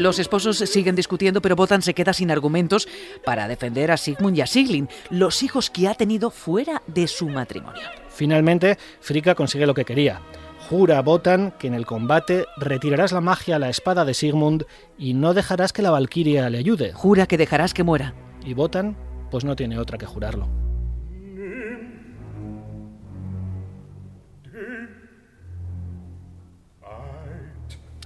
Los 0.00 0.19
esposos 0.19 0.57
siguen 0.57 0.97
discutiendo, 0.97 1.42
pero 1.42 1.57
Wotan 1.57 1.83
se 1.83 1.92
queda 1.92 2.14
sin 2.14 2.30
argumentos 2.30 2.88
para 3.23 3.49
defender 3.49 3.90
a 3.90 3.99
Sigmund 3.99 4.35
y 4.35 4.40
a 4.40 4.47
Siglin, 4.47 4.88
los 5.11 5.42
hijos 5.42 5.69
que 5.69 5.88
ha 5.88 5.95
tenido 5.95 6.30
fuera 6.30 6.80
de 6.87 7.07
su 7.07 7.28
matrimonio. 7.28 7.83
Finalmente, 8.09 8.78
Fricka 9.02 9.35
consigue 9.35 9.66
lo 9.66 9.75
que 9.75 9.85
quería. 9.85 10.23
Jura 10.71 10.97
a 10.97 11.02
Botan 11.02 11.52
que 11.59 11.66
en 11.66 11.75
el 11.75 11.85
combate 11.85 12.47
retirarás 12.57 13.12
la 13.12 13.21
magia 13.21 13.57
a 13.57 13.59
la 13.59 13.69
espada 13.69 14.07
de 14.07 14.14
Sigmund 14.14 14.64
y 14.97 15.12
no 15.12 15.35
dejarás 15.35 15.75
que 15.75 15.83
la 15.83 15.90
Valquiria 15.90 16.49
le 16.49 16.57
ayude. 16.57 16.95
Jura 16.95 17.26
que 17.26 17.37
dejarás 17.37 17.75
que 17.75 17.85
muera. 17.85 18.14
Y 18.42 18.54
Botan, 18.54 18.97
pues 19.30 19.45
no 19.45 19.54
tiene 19.54 19.78
otra 19.78 19.99
que 19.99 20.07
jurarlo. 20.07 20.59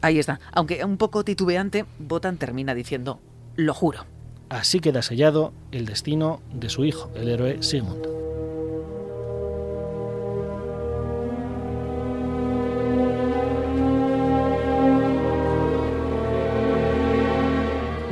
Ahí 0.04 0.18
está. 0.18 0.38
Aunque 0.52 0.84
un 0.84 0.98
poco 0.98 1.24
titubeante, 1.24 1.86
Botan 1.98 2.36
termina 2.36 2.74
diciendo, 2.74 3.20
lo 3.56 3.72
juro. 3.72 4.04
Así 4.50 4.80
queda 4.80 5.00
sellado 5.00 5.54
el 5.72 5.86
destino 5.86 6.42
de 6.52 6.68
su 6.68 6.84
hijo, 6.84 7.10
el 7.14 7.30
héroe 7.30 7.62
Sigmund. 7.62 8.06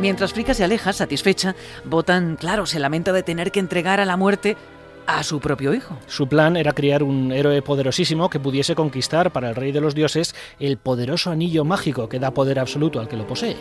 Mientras 0.00 0.32
Fricka 0.32 0.54
se 0.54 0.64
aleja, 0.64 0.94
satisfecha, 0.94 1.54
Botan, 1.84 2.36
claro, 2.36 2.64
se 2.64 2.78
lamenta 2.78 3.12
de 3.12 3.22
tener 3.22 3.52
que 3.52 3.60
entregar 3.60 4.00
a 4.00 4.06
la 4.06 4.16
muerte 4.16 4.56
a 5.06 5.22
su 5.22 5.40
propio 5.40 5.74
hijo. 5.74 5.98
Su 6.06 6.28
plan 6.28 6.56
era 6.56 6.72
crear 6.72 7.02
un 7.02 7.32
héroe 7.32 7.62
poderosísimo 7.62 8.30
que 8.30 8.40
pudiese 8.40 8.74
conquistar 8.74 9.30
para 9.32 9.48
el 9.48 9.56
rey 9.56 9.72
de 9.72 9.80
los 9.80 9.94
dioses 9.94 10.34
el 10.58 10.76
poderoso 10.76 11.30
anillo 11.30 11.64
mágico 11.64 12.08
que 12.08 12.18
da 12.18 12.32
poder 12.32 12.58
absoluto 12.58 13.00
al 13.00 13.08
que 13.08 13.16
lo 13.16 13.26
posee. 13.26 13.56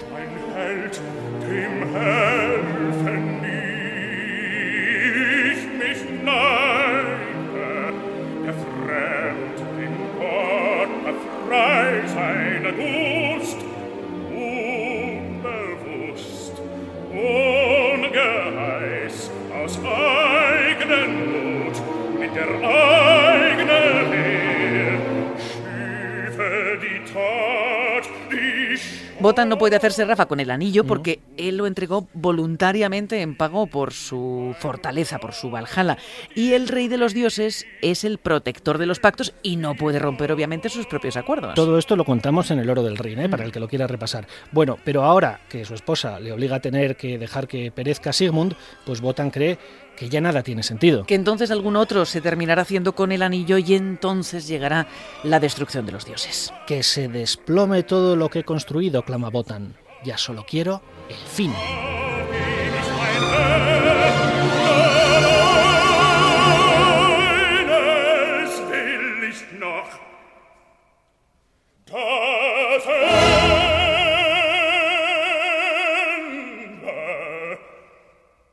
Botan 29.21 29.49
no 29.49 29.59
puede 29.59 29.75
hacerse 29.75 30.03
Rafa 30.03 30.25
con 30.25 30.39
el 30.39 30.49
anillo 30.49 30.83
porque 30.83 31.19
él 31.37 31.57
lo 31.57 31.67
entregó 31.67 32.07
voluntariamente 32.13 33.21
en 33.21 33.37
pago 33.37 33.67
por 33.67 33.93
su 33.93 34.55
fortaleza, 34.57 35.19
por 35.19 35.33
su 35.33 35.51
Valhalla. 35.51 35.97
Y 36.33 36.53
el 36.53 36.67
rey 36.67 36.87
de 36.87 36.97
los 36.97 37.13
dioses 37.13 37.67
es 37.83 38.03
el 38.03 38.17
protector 38.17 38.79
de 38.79 38.87
los 38.87 38.99
pactos 38.99 39.33
y 39.43 39.57
no 39.57 39.75
puede 39.75 39.99
romper 39.99 40.31
obviamente 40.31 40.69
sus 40.69 40.87
propios 40.87 41.17
acuerdos. 41.17 41.53
Todo 41.53 41.77
esto 41.77 41.95
lo 41.95 42.03
contamos 42.03 42.49
en 42.49 42.57
el 42.57 42.69
oro 42.69 42.81
del 42.81 42.97
Rin, 42.97 43.19
¿eh? 43.19 43.29
para 43.29 43.45
el 43.45 43.51
que 43.51 43.59
lo 43.59 43.67
quiera 43.67 43.85
repasar. 43.85 44.25
Bueno, 44.51 44.79
pero 44.83 45.03
ahora 45.03 45.41
que 45.47 45.65
su 45.65 45.75
esposa 45.75 46.19
le 46.19 46.31
obliga 46.31 46.55
a 46.55 46.59
tener 46.59 46.95
que 46.95 47.19
dejar 47.19 47.47
que 47.47 47.71
perezca 47.71 48.13
Sigmund, 48.13 48.55
pues 48.85 49.01
Botan 49.01 49.29
cree 49.29 49.59
que 50.01 50.09
ya 50.09 50.19
nada 50.19 50.41
tiene 50.41 50.63
sentido. 50.63 51.05
Que 51.05 51.13
entonces 51.13 51.51
algún 51.51 51.75
otro 51.75 52.05
se 52.07 52.21
terminará 52.21 52.63
haciendo 52.63 52.95
con 52.95 53.11
el 53.11 53.21
anillo 53.21 53.59
y 53.59 53.75
entonces 53.75 54.47
llegará 54.47 54.87
la 55.21 55.39
destrucción 55.39 55.85
de 55.85 55.91
los 55.91 56.05
dioses. 56.05 56.51
Que 56.65 56.81
se 56.81 57.07
desplome 57.07 57.83
todo 57.83 58.15
lo 58.15 58.27
que 58.29 58.39
he 58.39 58.43
construido, 58.43 59.03
clama 59.03 59.29
Botan. 59.29 59.75
Ya 60.03 60.17
solo 60.17 60.43
quiero 60.49 60.81
el 61.07 61.17
fin. 61.17 61.53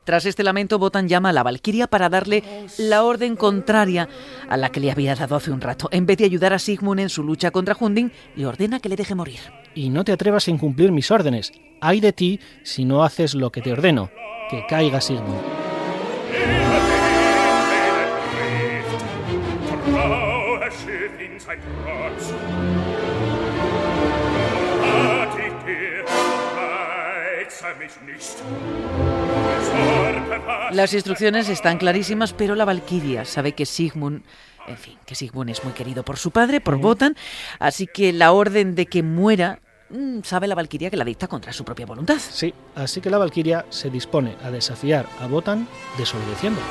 Tras 0.09 0.25
este 0.25 0.43
lamento, 0.43 0.79
Botan 0.79 1.07
llama 1.07 1.29
a 1.29 1.33
la 1.33 1.43
Valquiria 1.43 1.85
para 1.85 2.09
darle 2.09 2.43
la 2.79 3.03
orden 3.03 3.35
contraria 3.35 4.09
a 4.49 4.57
la 4.57 4.69
que 4.69 4.79
le 4.79 4.89
había 4.89 5.13
dado 5.13 5.35
hace 5.35 5.51
un 5.51 5.61
rato. 5.61 5.87
En 5.91 6.07
vez 6.07 6.17
de 6.17 6.25
ayudar 6.25 6.51
a 6.51 6.57
Sigmund 6.57 6.99
en 6.99 7.09
su 7.09 7.21
lucha 7.21 7.51
contra 7.51 7.77
Hunding, 7.79 8.11
le 8.35 8.47
ordena 8.47 8.79
que 8.79 8.89
le 8.89 8.95
deje 8.95 9.13
morir. 9.13 9.37
Y 9.75 9.91
no 9.91 10.03
te 10.03 10.11
atrevas 10.11 10.47
a 10.47 10.49
incumplir 10.49 10.91
mis 10.91 11.11
órdenes. 11.11 11.51
Hay 11.79 11.99
de 11.99 12.11
ti 12.11 12.39
si 12.63 12.85
no 12.85 13.03
haces 13.03 13.35
lo 13.35 13.51
que 13.51 13.61
te 13.61 13.71
ordeno. 13.71 14.09
Que 14.49 14.65
caiga 14.67 14.99
Sigmund. 14.99 15.43
Las 30.71 30.93
instrucciones 30.93 31.49
están 31.49 31.77
clarísimas, 31.77 32.33
pero 32.33 32.55
la 32.55 32.65
Valquiria 32.65 33.25
sabe 33.25 33.53
que 33.53 33.65
Sigmund, 33.65 34.23
en 34.67 34.77
fin, 34.77 34.97
que 35.05 35.15
Sigmund 35.15 35.49
es 35.49 35.63
muy 35.63 35.73
querido 35.73 36.03
por 36.03 36.17
su 36.17 36.31
padre, 36.31 36.61
por 36.61 36.77
Botan, 36.77 37.15
así 37.59 37.87
que 37.87 38.13
la 38.13 38.31
orden 38.31 38.75
de 38.75 38.85
que 38.85 39.03
muera, 39.03 39.59
mm, 39.89 40.19
sabe 40.23 40.47
la 40.47 40.55
Valquiria 40.55 40.89
que 40.89 40.97
la 40.97 41.05
dicta 41.05 41.27
contra 41.27 41.53
su 41.53 41.63
propia 41.65 41.85
voluntad. 41.85 42.17
Sí, 42.19 42.53
así 42.75 43.01
que 43.01 43.09
la 43.09 43.17
Valquiria 43.17 43.65
se 43.69 43.89
dispone 43.89 44.35
a 44.43 44.51
desafiar 44.51 45.07
a 45.19 45.27
Botan 45.27 45.67
desobedeciendo. 45.97 46.61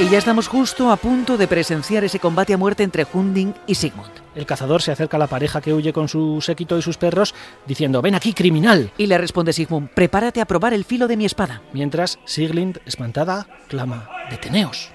Y 0.00 0.08
ya 0.08 0.16
estamos 0.16 0.48
justo 0.48 0.90
a 0.90 0.96
punto 0.96 1.36
de 1.36 1.46
presenciar 1.46 2.04
ese 2.04 2.18
combate 2.18 2.54
a 2.54 2.56
muerte 2.56 2.82
entre 2.82 3.06
Hunding 3.12 3.52
y 3.66 3.74
Sigmund. 3.74 4.10
El 4.34 4.46
cazador 4.46 4.80
se 4.80 4.92
acerca 4.92 5.18
a 5.18 5.20
la 5.20 5.26
pareja 5.26 5.60
que 5.60 5.74
huye 5.74 5.92
con 5.92 6.08
su 6.08 6.40
séquito 6.40 6.78
y 6.78 6.82
sus 6.82 6.96
perros, 6.96 7.34
diciendo, 7.66 8.00
ven 8.00 8.14
aquí, 8.14 8.32
criminal. 8.32 8.92
Y 8.96 9.08
le 9.08 9.18
responde 9.18 9.52
Sigmund, 9.52 9.90
prepárate 9.90 10.40
a 10.40 10.46
probar 10.46 10.72
el 10.72 10.86
filo 10.86 11.06
de 11.06 11.18
mi 11.18 11.26
espada. 11.26 11.60
Mientras, 11.74 12.18
Siglind, 12.24 12.78
espantada, 12.86 13.46
clama, 13.68 14.08
deteneos. 14.30 14.90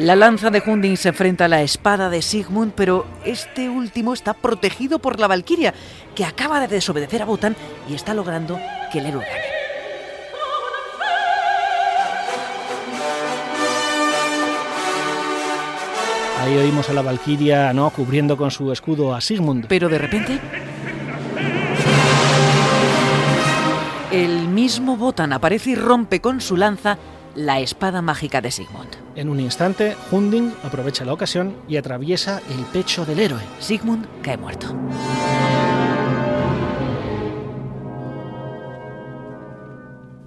La 0.00 0.16
lanza 0.16 0.48
de 0.48 0.62
Hunding 0.66 0.96
se 0.96 1.10
enfrenta 1.10 1.44
a 1.44 1.48
la 1.48 1.60
espada 1.60 2.08
de 2.08 2.22
Sigmund, 2.22 2.72
pero 2.74 3.04
este 3.26 3.68
último 3.68 4.14
está 4.14 4.32
protegido 4.32 4.98
por 4.98 5.20
la 5.20 5.26
Valquiria, 5.26 5.74
que 6.14 6.24
acaba 6.24 6.58
de 6.58 6.68
desobedecer 6.68 7.20
a 7.20 7.26
Botan 7.26 7.54
y 7.86 7.92
está 7.92 8.14
logrando 8.14 8.58
que 8.90 9.00
el 9.00 9.06
héroe 9.06 9.26
gane. 9.26 9.44
Ahí 16.40 16.56
oímos 16.56 16.88
a 16.88 16.94
la 16.94 17.02
Valquiria, 17.02 17.74
¿no? 17.74 17.90
Cubriendo 17.90 18.38
con 18.38 18.50
su 18.50 18.72
escudo 18.72 19.14
a 19.14 19.20
Sigmund. 19.20 19.66
Pero 19.68 19.90
de 19.90 19.98
repente... 19.98 20.38
El 24.10 24.48
mismo 24.48 24.96
Botan 24.96 25.34
aparece 25.34 25.70
y 25.70 25.74
rompe 25.74 26.20
con 26.20 26.40
su 26.40 26.56
lanza 26.56 26.96
la 27.34 27.60
espada 27.60 28.00
mágica 28.00 28.40
de 28.40 28.50
Sigmund. 28.50 29.09
En 29.20 29.28
un 29.28 29.38
instante, 29.38 29.96
Hunding 30.10 30.50
aprovecha 30.62 31.04
la 31.04 31.12
ocasión 31.12 31.54
y 31.68 31.76
atraviesa 31.76 32.40
el 32.48 32.64
pecho 32.72 33.04
del 33.04 33.20
héroe. 33.20 33.42
Sigmund 33.58 34.06
cae 34.22 34.38
muerto. 34.38 34.74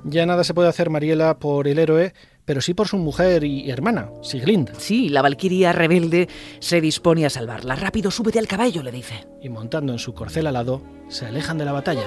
Ya 0.03 0.27
nada 0.27 0.43
se 0.43 0.53
puede 0.53 0.69
hacer 0.69 0.91
Mariela 0.91 1.39
por 1.39 1.67
el 1.67 1.79
héroe, 1.79 2.13
pero 2.45 2.61
sí 2.61 2.75
por 2.75 2.87
su 2.87 2.99
mujer 2.99 3.43
y 3.43 3.71
hermana, 3.71 4.11
Siglind. 4.21 4.75
Sí, 4.77 5.09
la 5.09 5.23
Valquiria 5.23 5.71
rebelde 5.71 6.29
se 6.59 6.79
dispone 6.79 7.25
a 7.25 7.31
salvarla. 7.31 7.75
Rápido, 7.75 8.11
súbete 8.11 8.37
al 8.37 8.47
caballo, 8.47 8.83
le 8.83 8.91
dice. 8.91 9.25
Y 9.41 9.49
montando 9.49 9.91
en 9.91 9.97
su 9.97 10.13
corcel 10.13 10.45
alado, 10.45 10.83
se 11.07 11.25
alejan 11.25 11.57
de 11.57 11.65
la 11.65 11.71
batalla. 11.71 12.03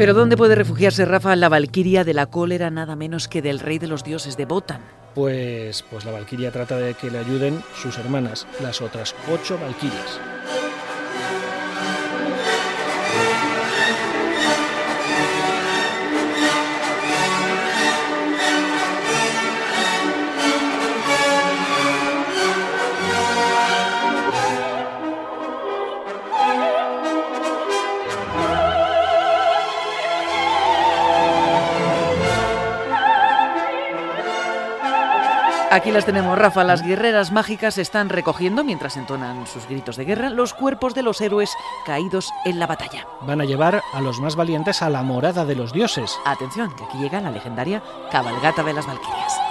Pero 0.00 0.14
¿dónde 0.14 0.38
puede 0.38 0.54
refugiarse 0.54 1.04
Rafa 1.04 1.36
la 1.36 1.50
Valquiria 1.50 2.04
de 2.04 2.14
la 2.14 2.24
cólera 2.24 2.70
nada 2.70 2.96
menos 2.96 3.28
que 3.28 3.42
del 3.42 3.60
rey 3.60 3.78
de 3.78 3.86
los 3.86 4.02
dioses 4.02 4.38
de 4.38 4.46
Botan? 4.46 4.80
Pues, 5.14 5.84
pues 5.90 6.06
la 6.06 6.10
Valquiria 6.10 6.50
trata 6.50 6.78
de 6.78 6.94
que 6.94 7.10
le 7.10 7.18
ayuden 7.18 7.62
sus 7.74 7.98
hermanas, 7.98 8.46
las 8.62 8.80
otras 8.80 9.14
ocho 9.30 9.58
Valquirias. 9.58 10.18
Aquí 35.72 35.92
las 35.92 36.04
tenemos, 36.04 36.36
Rafa. 36.36 36.64
Las 36.64 36.82
guerreras 36.82 37.30
mágicas 37.30 37.78
están 37.78 38.08
recogiendo, 38.08 38.64
mientras 38.64 38.96
entonan 38.96 39.46
sus 39.46 39.68
gritos 39.68 39.96
de 39.96 40.04
guerra, 40.04 40.28
los 40.28 40.52
cuerpos 40.52 40.94
de 40.94 41.04
los 41.04 41.20
héroes 41.20 41.52
caídos 41.86 42.32
en 42.44 42.58
la 42.58 42.66
batalla. 42.66 43.06
Van 43.20 43.40
a 43.40 43.44
llevar 43.44 43.80
a 43.92 44.00
los 44.00 44.18
más 44.18 44.34
valientes 44.34 44.82
a 44.82 44.90
la 44.90 45.04
morada 45.04 45.44
de 45.44 45.54
los 45.54 45.72
dioses. 45.72 46.18
Atención, 46.24 46.74
que 46.74 46.82
aquí 46.82 46.98
llega 46.98 47.20
la 47.20 47.30
legendaria 47.30 47.84
cabalgata 48.10 48.64
de 48.64 48.72
las 48.72 48.86
Valquirias. 48.86 49.49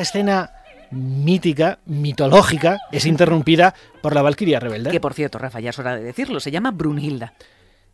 Esta 0.00 0.18
escena 0.18 0.50
mítica, 0.90 1.78
mitológica, 1.86 2.78
es 2.90 3.06
interrumpida 3.06 3.74
por 4.02 4.14
la 4.14 4.22
Valquiria 4.22 4.58
rebelde. 4.58 4.90
Que 4.90 5.00
por 5.00 5.14
cierto, 5.14 5.38
Rafa, 5.38 5.60
ya 5.60 5.70
es 5.70 5.78
hora 5.78 5.96
de 5.96 6.02
decirlo, 6.02 6.40
se 6.40 6.50
llama 6.50 6.70
Brunhilda. 6.70 7.34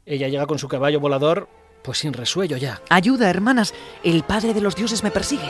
Ella 0.05 0.29
llega 0.29 0.47
con 0.47 0.59
su 0.59 0.69
caballo 0.69 1.01
volador, 1.01 1.49
pues 1.83 1.99
sin 1.99 2.13
resuello 2.13 2.57
ya. 2.57 2.81
Ayuda, 2.89 3.29
hermanas, 3.29 3.75
el 4.05 4.23
padre 4.23 4.55
de 4.55 4.61
los 4.61 4.77
dioses 4.77 5.03
me 5.03 5.11
persigue. 5.11 5.49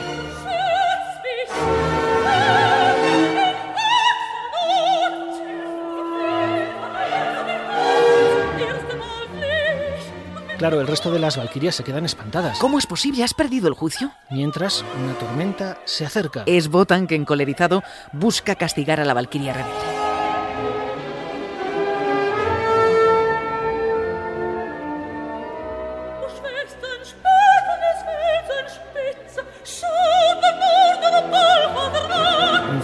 Claro, 10.57 10.81
el 10.81 10.87
resto 10.87 11.11
de 11.11 11.19
las 11.19 11.37
Valquirias 11.37 11.75
se 11.75 11.83
quedan 11.83 12.05
espantadas. 12.05 12.57
¿Cómo 12.59 12.79
es 12.79 12.87
posible? 12.87 13.23
¿Has 13.23 13.33
perdido 13.33 13.67
el 13.67 13.75
juicio? 13.75 14.11
Mientras 14.31 14.83
una 15.03 15.13
tormenta 15.13 15.77
se 15.85 16.05
acerca. 16.05 16.43
Es 16.47 16.69
Botan 16.69 17.05
que, 17.05 17.15
encolerizado, 17.15 17.83
busca 18.11 18.55
castigar 18.55 18.99
a 18.99 19.05
la 19.05 19.13
Valquiria 19.13 19.53
rebelde. 19.53 20.06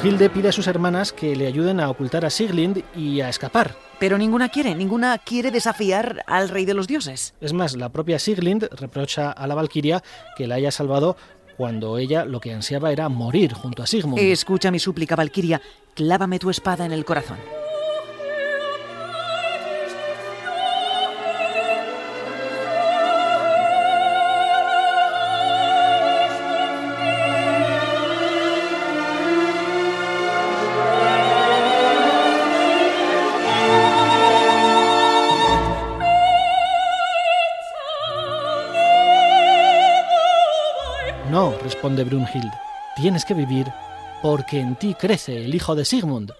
Brunhilde 0.03 0.29
pide 0.29 0.49
a 0.49 0.51
sus 0.51 0.67
hermanas 0.67 1.13
que 1.13 1.33
le 1.33 1.47
ayuden 1.47 1.79
a 1.79 1.89
ocultar 1.89 2.25
a 2.25 2.29
Siglind 2.29 2.83
y 2.93 3.21
a 3.21 3.29
escapar. 3.29 3.77
Pero 4.01 4.17
ninguna 4.17 4.49
quiere, 4.49 4.75
ninguna 4.75 5.17
quiere 5.17 5.49
desafiar 5.49 6.25
al 6.27 6.49
rey 6.49 6.65
de 6.65 6.73
los 6.73 6.87
dioses. 6.87 7.35
Es 7.39 7.53
más, 7.53 7.77
la 7.77 7.87
propia 7.87 8.19
Siglind 8.19 8.67
reprocha 8.73 9.31
a 9.31 9.47
la 9.47 9.55
Valquiria 9.55 10.03
que 10.35 10.45
la 10.45 10.55
haya 10.55 10.71
salvado 10.71 11.15
cuando 11.55 11.97
ella 11.97 12.25
lo 12.25 12.41
que 12.41 12.51
ansiaba 12.51 12.91
era 12.91 13.07
morir 13.07 13.53
junto 13.53 13.81
a 13.81 13.87
Sigmund. 13.87 14.19
Escucha 14.19 14.71
mi 14.71 14.79
súplica, 14.79 15.15
Valquiria, 15.15 15.61
clávame 15.95 16.37
tu 16.37 16.49
espada 16.49 16.85
en 16.85 16.91
el 16.91 17.05
corazón. 17.05 17.37
Responde 41.83 42.05
Brunhild, 42.05 42.53
tienes 42.95 43.25
que 43.25 43.33
vivir 43.33 43.67
porque 44.21 44.61
en 44.61 44.77
ti 44.77 44.93
crece 44.93 45.43
el 45.43 45.53
hijo 45.53 45.75
de 45.75 45.83
Sigmund. 45.83 46.31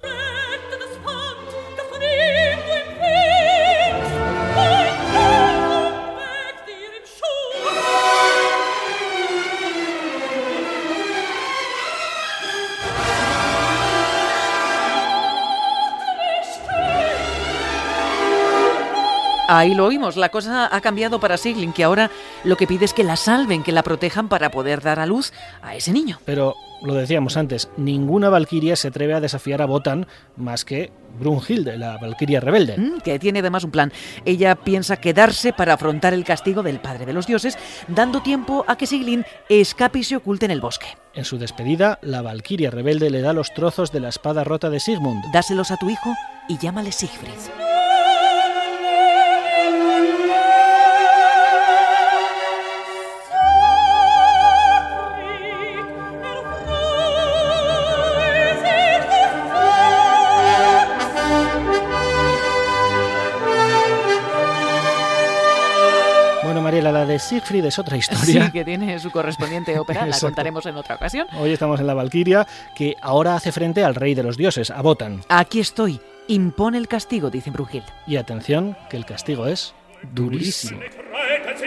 Ahí 19.47 19.73
lo 19.73 19.85
oímos, 19.85 20.15
la 20.15 20.29
cosa 20.29 20.73
ha 20.73 20.81
cambiado 20.81 21.19
para 21.19 21.37
Siglin, 21.37 21.73
que 21.73 21.83
ahora 21.83 22.09
lo 22.45 22.55
que 22.55 22.65
pide 22.65 22.85
es 22.85 22.93
que 22.93 23.03
la 23.03 23.17
salven, 23.17 23.61
que 23.61 23.73
la 23.73 23.83
protejan 23.83 24.29
para 24.29 24.51
poder 24.51 24.81
dar 24.81 24.99
a 24.99 25.05
luz 25.05 25.33
a 25.61 25.75
ese 25.75 25.91
niño. 25.91 26.19
Pero 26.23 26.55
lo 26.81 26.93
decíamos 26.93 27.35
antes, 27.35 27.69
ninguna 27.75 28.29
Valquiria 28.29 28.75
se 28.77 28.87
atreve 28.87 29.13
a 29.13 29.19
desafiar 29.19 29.61
a 29.61 29.65
Botan 29.65 30.07
más 30.37 30.63
que 30.63 30.91
Brunhilde, 31.19 31.77
la 31.77 31.97
Valquiria 31.97 32.39
rebelde. 32.39 32.77
Mm, 32.77 33.01
Que 33.01 33.19
tiene 33.19 33.39
además 33.39 33.65
un 33.65 33.71
plan. 33.71 33.91
Ella 34.23 34.55
piensa 34.55 34.97
quedarse 34.97 35.51
para 35.51 35.73
afrontar 35.73 36.13
el 36.13 36.23
castigo 36.23 36.63
del 36.63 36.79
padre 36.79 37.05
de 37.05 37.13
los 37.13 37.27
dioses, 37.27 37.57
dando 37.89 38.21
tiempo 38.21 38.63
a 38.67 38.77
que 38.77 38.87
Siglin 38.87 39.25
escape 39.49 39.99
y 39.99 40.03
se 40.05 40.15
oculte 40.15 40.45
en 40.45 40.51
el 40.51 40.61
bosque. 40.61 40.87
En 41.13 41.25
su 41.25 41.37
despedida, 41.37 41.99
la 42.01 42.21
Valquiria 42.21 42.71
rebelde 42.71 43.09
le 43.09 43.21
da 43.21 43.33
los 43.33 43.53
trozos 43.53 43.91
de 43.91 43.99
la 43.99 44.09
espada 44.09 44.45
rota 44.45 44.69
de 44.69 44.79
Sigmund. 44.79 45.21
Dáselos 45.33 45.69
a 45.71 45.77
tu 45.77 45.89
hijo 45.89 46.13
y 46.47 46.57
llámale 46.57 46.91
Siegfried. 46.93 47.72
La 67.03 67.09
de 67.09 67.19
Siegfried 67.19 67.65
es 67.65 67.79
otra 67.79 67.97
historia. 68.03 68.45
Sí, 68.45 68.51
que 68.51 68.63
tiene 68.63 68.97
su 68.99 69.11
correspondiente 69.11 69.77
ópera, 69.79 70.05
la 70.05 70.17
contaremos 70.19 70.65
en 70.65 70.77
otra 70.77 70.95
ocasión. 70.95 71.27
Hoy 71.37 71.51
estamos 71.51 71.79
en 71.79 71.87
la 71.87 71.93
Valquiria, 71.93 72.47
que 72.75 72.95
ahora 73.01 73.35
hace 73.35 73.51
frente 73.51 73.83
al 73.83 73.95
rey 73.95 74.15
de 74.15 74.23
los 74.23 74.37
dioses, 74.37 74.71
a 74.71 74.81
Botan. 74.81 75.21
Aquí 75.29 75.59
estoy. 75.59 75.99
Impone 76.27 76.77
el 76.77 76.87
castigo, 76.87 77.29
dice 77.29 77.51
Brunhild. 77.51 77.83
Y 78.07 78.15
atención, 78.15 78.77
que 78.89 78.95
el 78.95 79.05
castigo 79.05 79.45
es 79.47 79.75
durísimo. 80.13 80.79
Reiten 80.79 81.57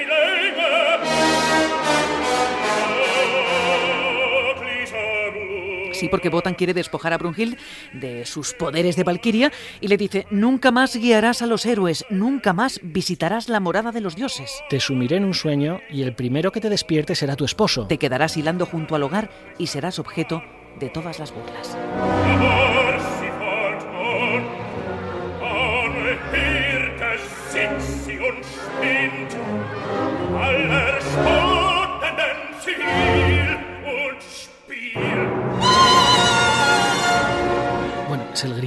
Sí, 5.96 6.08
porque 6.08 6.28
Botan 6.28 6.54
quiere 6.54 6.74
despojar 6.74 7.12
a 7.12 7.18
Brunhild 7.18 7.56
de 7.92 8.26
sus 8.26 8.52
poderes 8.52 8.96
de 8.96 9.04
Valquiria 9.04 9.50
y 9.80 9.88
le 9.88 9.96
dice, 9.96 10.26
nunca 10.30 10.70
más 10.70 10.94
guiarás 10.94 11.42
a 11.42 11.46
los 11.46 11.64
héroes, 11.64 12.04
nunca 12.10 12.52
más 12.52 12.80
visitarás 12.82 13.48
la 13.48 13.60
morada 13.60 13.92
de 13.92 14.00
los 14.02 14.14
dioses. 14.14 14.62
Te 14.68 14.80
sumiré 14.80 15.16
en 15.16 15.24
un 15.24 15.34
sueño 15.34 15.80
y 15.90 16.02
el 16.02 16.14
primero 16.14 16.52
que 16.52 16.60
te 16.60 16.68
despierte 16.68 17.14
será 17.14 17.34
tu 17.34 17.44
esposo. 17.44 17.86
Te 17.86 17.98
quedarás 17.98 18.36
hilando 18.36 18.66
junto 18.66 18.94
al 18.94 19.02
hogar 19.04 19.30
y 19.58 19.68
serás 19.68 19.98
objeto 19.98 20.42
de 20.78 20.90
todas 20.90 21.18
las 21.18 21.32
burlas. 21.32 21.76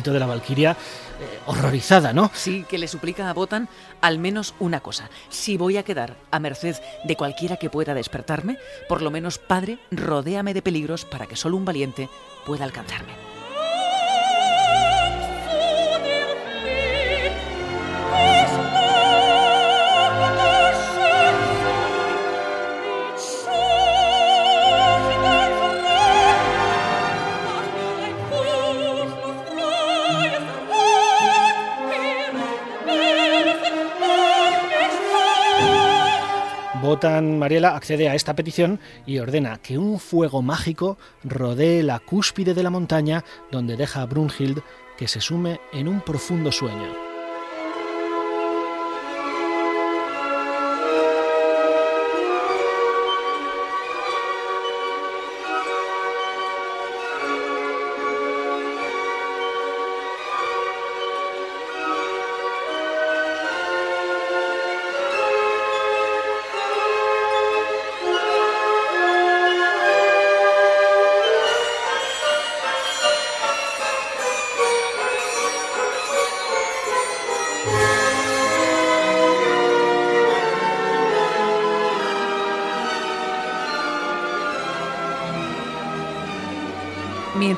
Grito 0.09 0.13
de 0.13 0.19
la 0.19 0.25
Valquiria 0.25 0.71
eh, 0.71 1.39
horrorizada, 1.45 2.13
¿no? 2.13 2.31
Sí, 2.33 2.65
que 2.67 2.77
le 2.77 2.87
suplica 2.87 3.29
a 3.29 3.33
Botan 3.33 3.69
al 4.01 4.19
menos 4.19 4.55
una 4.59 4.79
cosa. 4.79 5.09
Si 5.29 5.57
voy 5.57 5.77
a 5.77 5.83
quedar 5.83 6.15
a 6.31 6.39
merced 6.39 6.75
de 7.03 7.15
cualquiera 7.15 7.57
que 7.57 7.69
pueda 7.69 7.93
despertarme, 7.93 8.57
por 8.87 9.01
lo 9.01 9.11
menos, 9.11 9.37
padre, 9.37 9.79
rodéame 9.91 10.53
de 10.53 10.61
peligros 10.61 11.05
para 11.05 11.27
que 11.27 11.35
solo 11.35 11.57
un 11.57 11.65
valiente 11.65 12.09
pueda 12.45 12.65
alcanzarme. 12.65 13.13
Botan 36.89 37.37
Mariela 37.37 37.75
accede 37.75 38.09
a 38.09 38.15
esta 38.15 38.33
petición 38.33 38.79
y 39.05 39.19
ordena 39.19 39.59
que 39.61 39.77
un 39.77 39.99
fuego 39.99 40.41
mágico 40.41 40.97
rodee 41.23 41.83
la 41.83 41.99
cúspide 41.99 42.55
de 42.55 42.63
la 42.63 42.71
montaña 42.71 43.23
donde 43.51 43.77
deja 43.77 44.01
a 44.01 44.07
Brunhild 44.07 44.63
que 44.97 45.07
se 45.07 45.21
sume 45.21 45.61
en 45.71 45.87
un 45.87 46.01
profundo 46.01 46.51
sueño. 46.51 47.08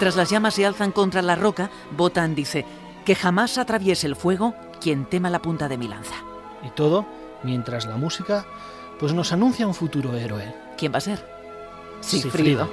Mientras 0.01 0.17
las 0.17 0.31
llamas 0.31 0.55
se 0.55 0.65
alzan 0.65 0.91
contra 0.91 1.21
la 1.21 1.35
roca, 1.35 1.69
Botan 1.95 2.33
dice 2.33 2.65
que 3.05 3.13
jamás 3.13 3.59
atraviese 3.59 4.07
el 4.07 4.15
fuego 4.15 4.55
quien 4.81 5.05
tema 5.05 5.29
la 5.29 5.43
punta 5.43 5.69
de 5.69 5.77
mi 5.77 5.87
lanza. 5.87 6.15
Y 6.63 6.71
todo 6.71 7.05
mientras 7.43 7.85
la 7.85 7.97
música 7.97 8.47
pues 8.99 9.13
nos 9.13 9.31
anuncia 9.31 9.67
un 9.67 9.75
futuro 9.75 10.15
héroe. 10.15 10.55
¿Quién 10.75 10.91
va 10.91 10.97
a 10.97 11.01
ser? 11.01 11.23
Sigfrido. 11.99 12.67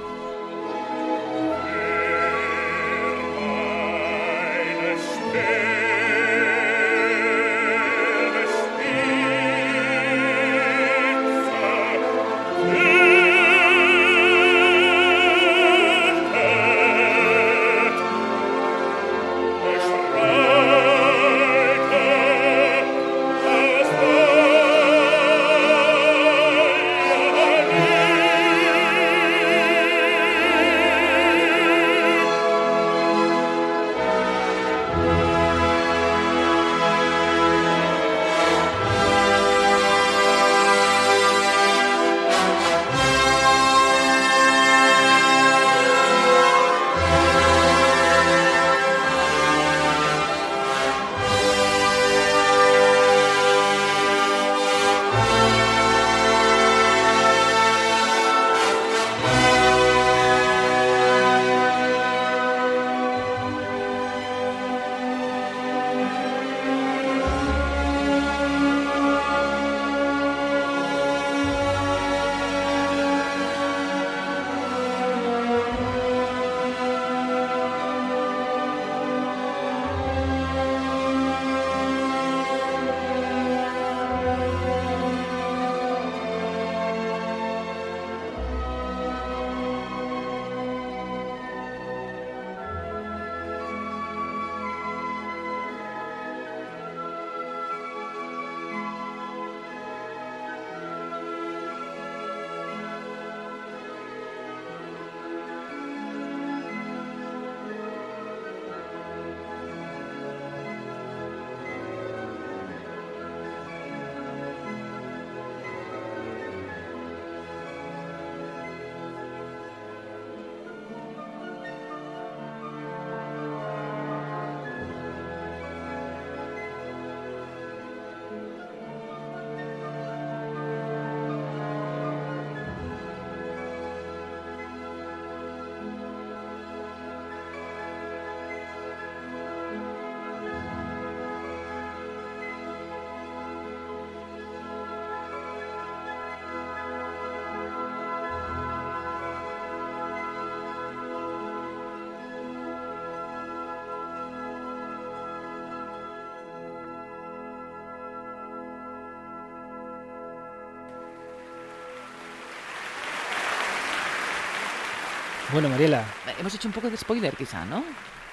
Bueno, 165.53 165.69
Mariela, 165.69 166.03
Hemos 166.39 166.53
hecho 166.55 166.67
un 166.67 166.73
poco 166.73 166.89
de 166.89 166.97
spoiler 166.97 167.35
quizá, 167.35 167.65
¿no? 167.65 167.83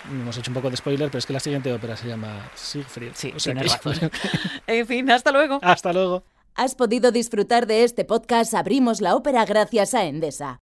hemos 0.09 0.37
hecho 0.38 0.50
un 0.52 0.55
poco 0.55 0.70
de 0.70 0.76
spoiler, 0.76 1.09
pero 1.09 1.18
es 1.18 1.26
que 1.26 1.33
la 1.33 1.40
siguiente 1.40 1.72
ópera 1.72 1.96
se 1.96 2.07
llama 2.07 2.48
Siegfried. 2.55 3.11
Sí, 3.14 3.33
O 3.35 3.40
sea 3.40 3.55
tienes 3.55 3.74
que- 3.76 3.88
razón. 3.90 4.11
En 4.68 4.87
fin, 4.87 5.11
hasta 5.11 5.33
luego. 5.33 5.59
Hasta 5.62 5.92
luego. 5.92 6.22
Has 6.55 6.74
podido 6.76 7.11
disfrutar 7.11 7.66
de 7.66 7.83
este 7.83 8.05
podcast 8.05 8.55
Abrimos 8.55 9.00
la 9.00 9.16
Ópera 9.16 9.44
gracias 9.44 9.94
a 9.94 10.05
Endesa. 10.05 10.55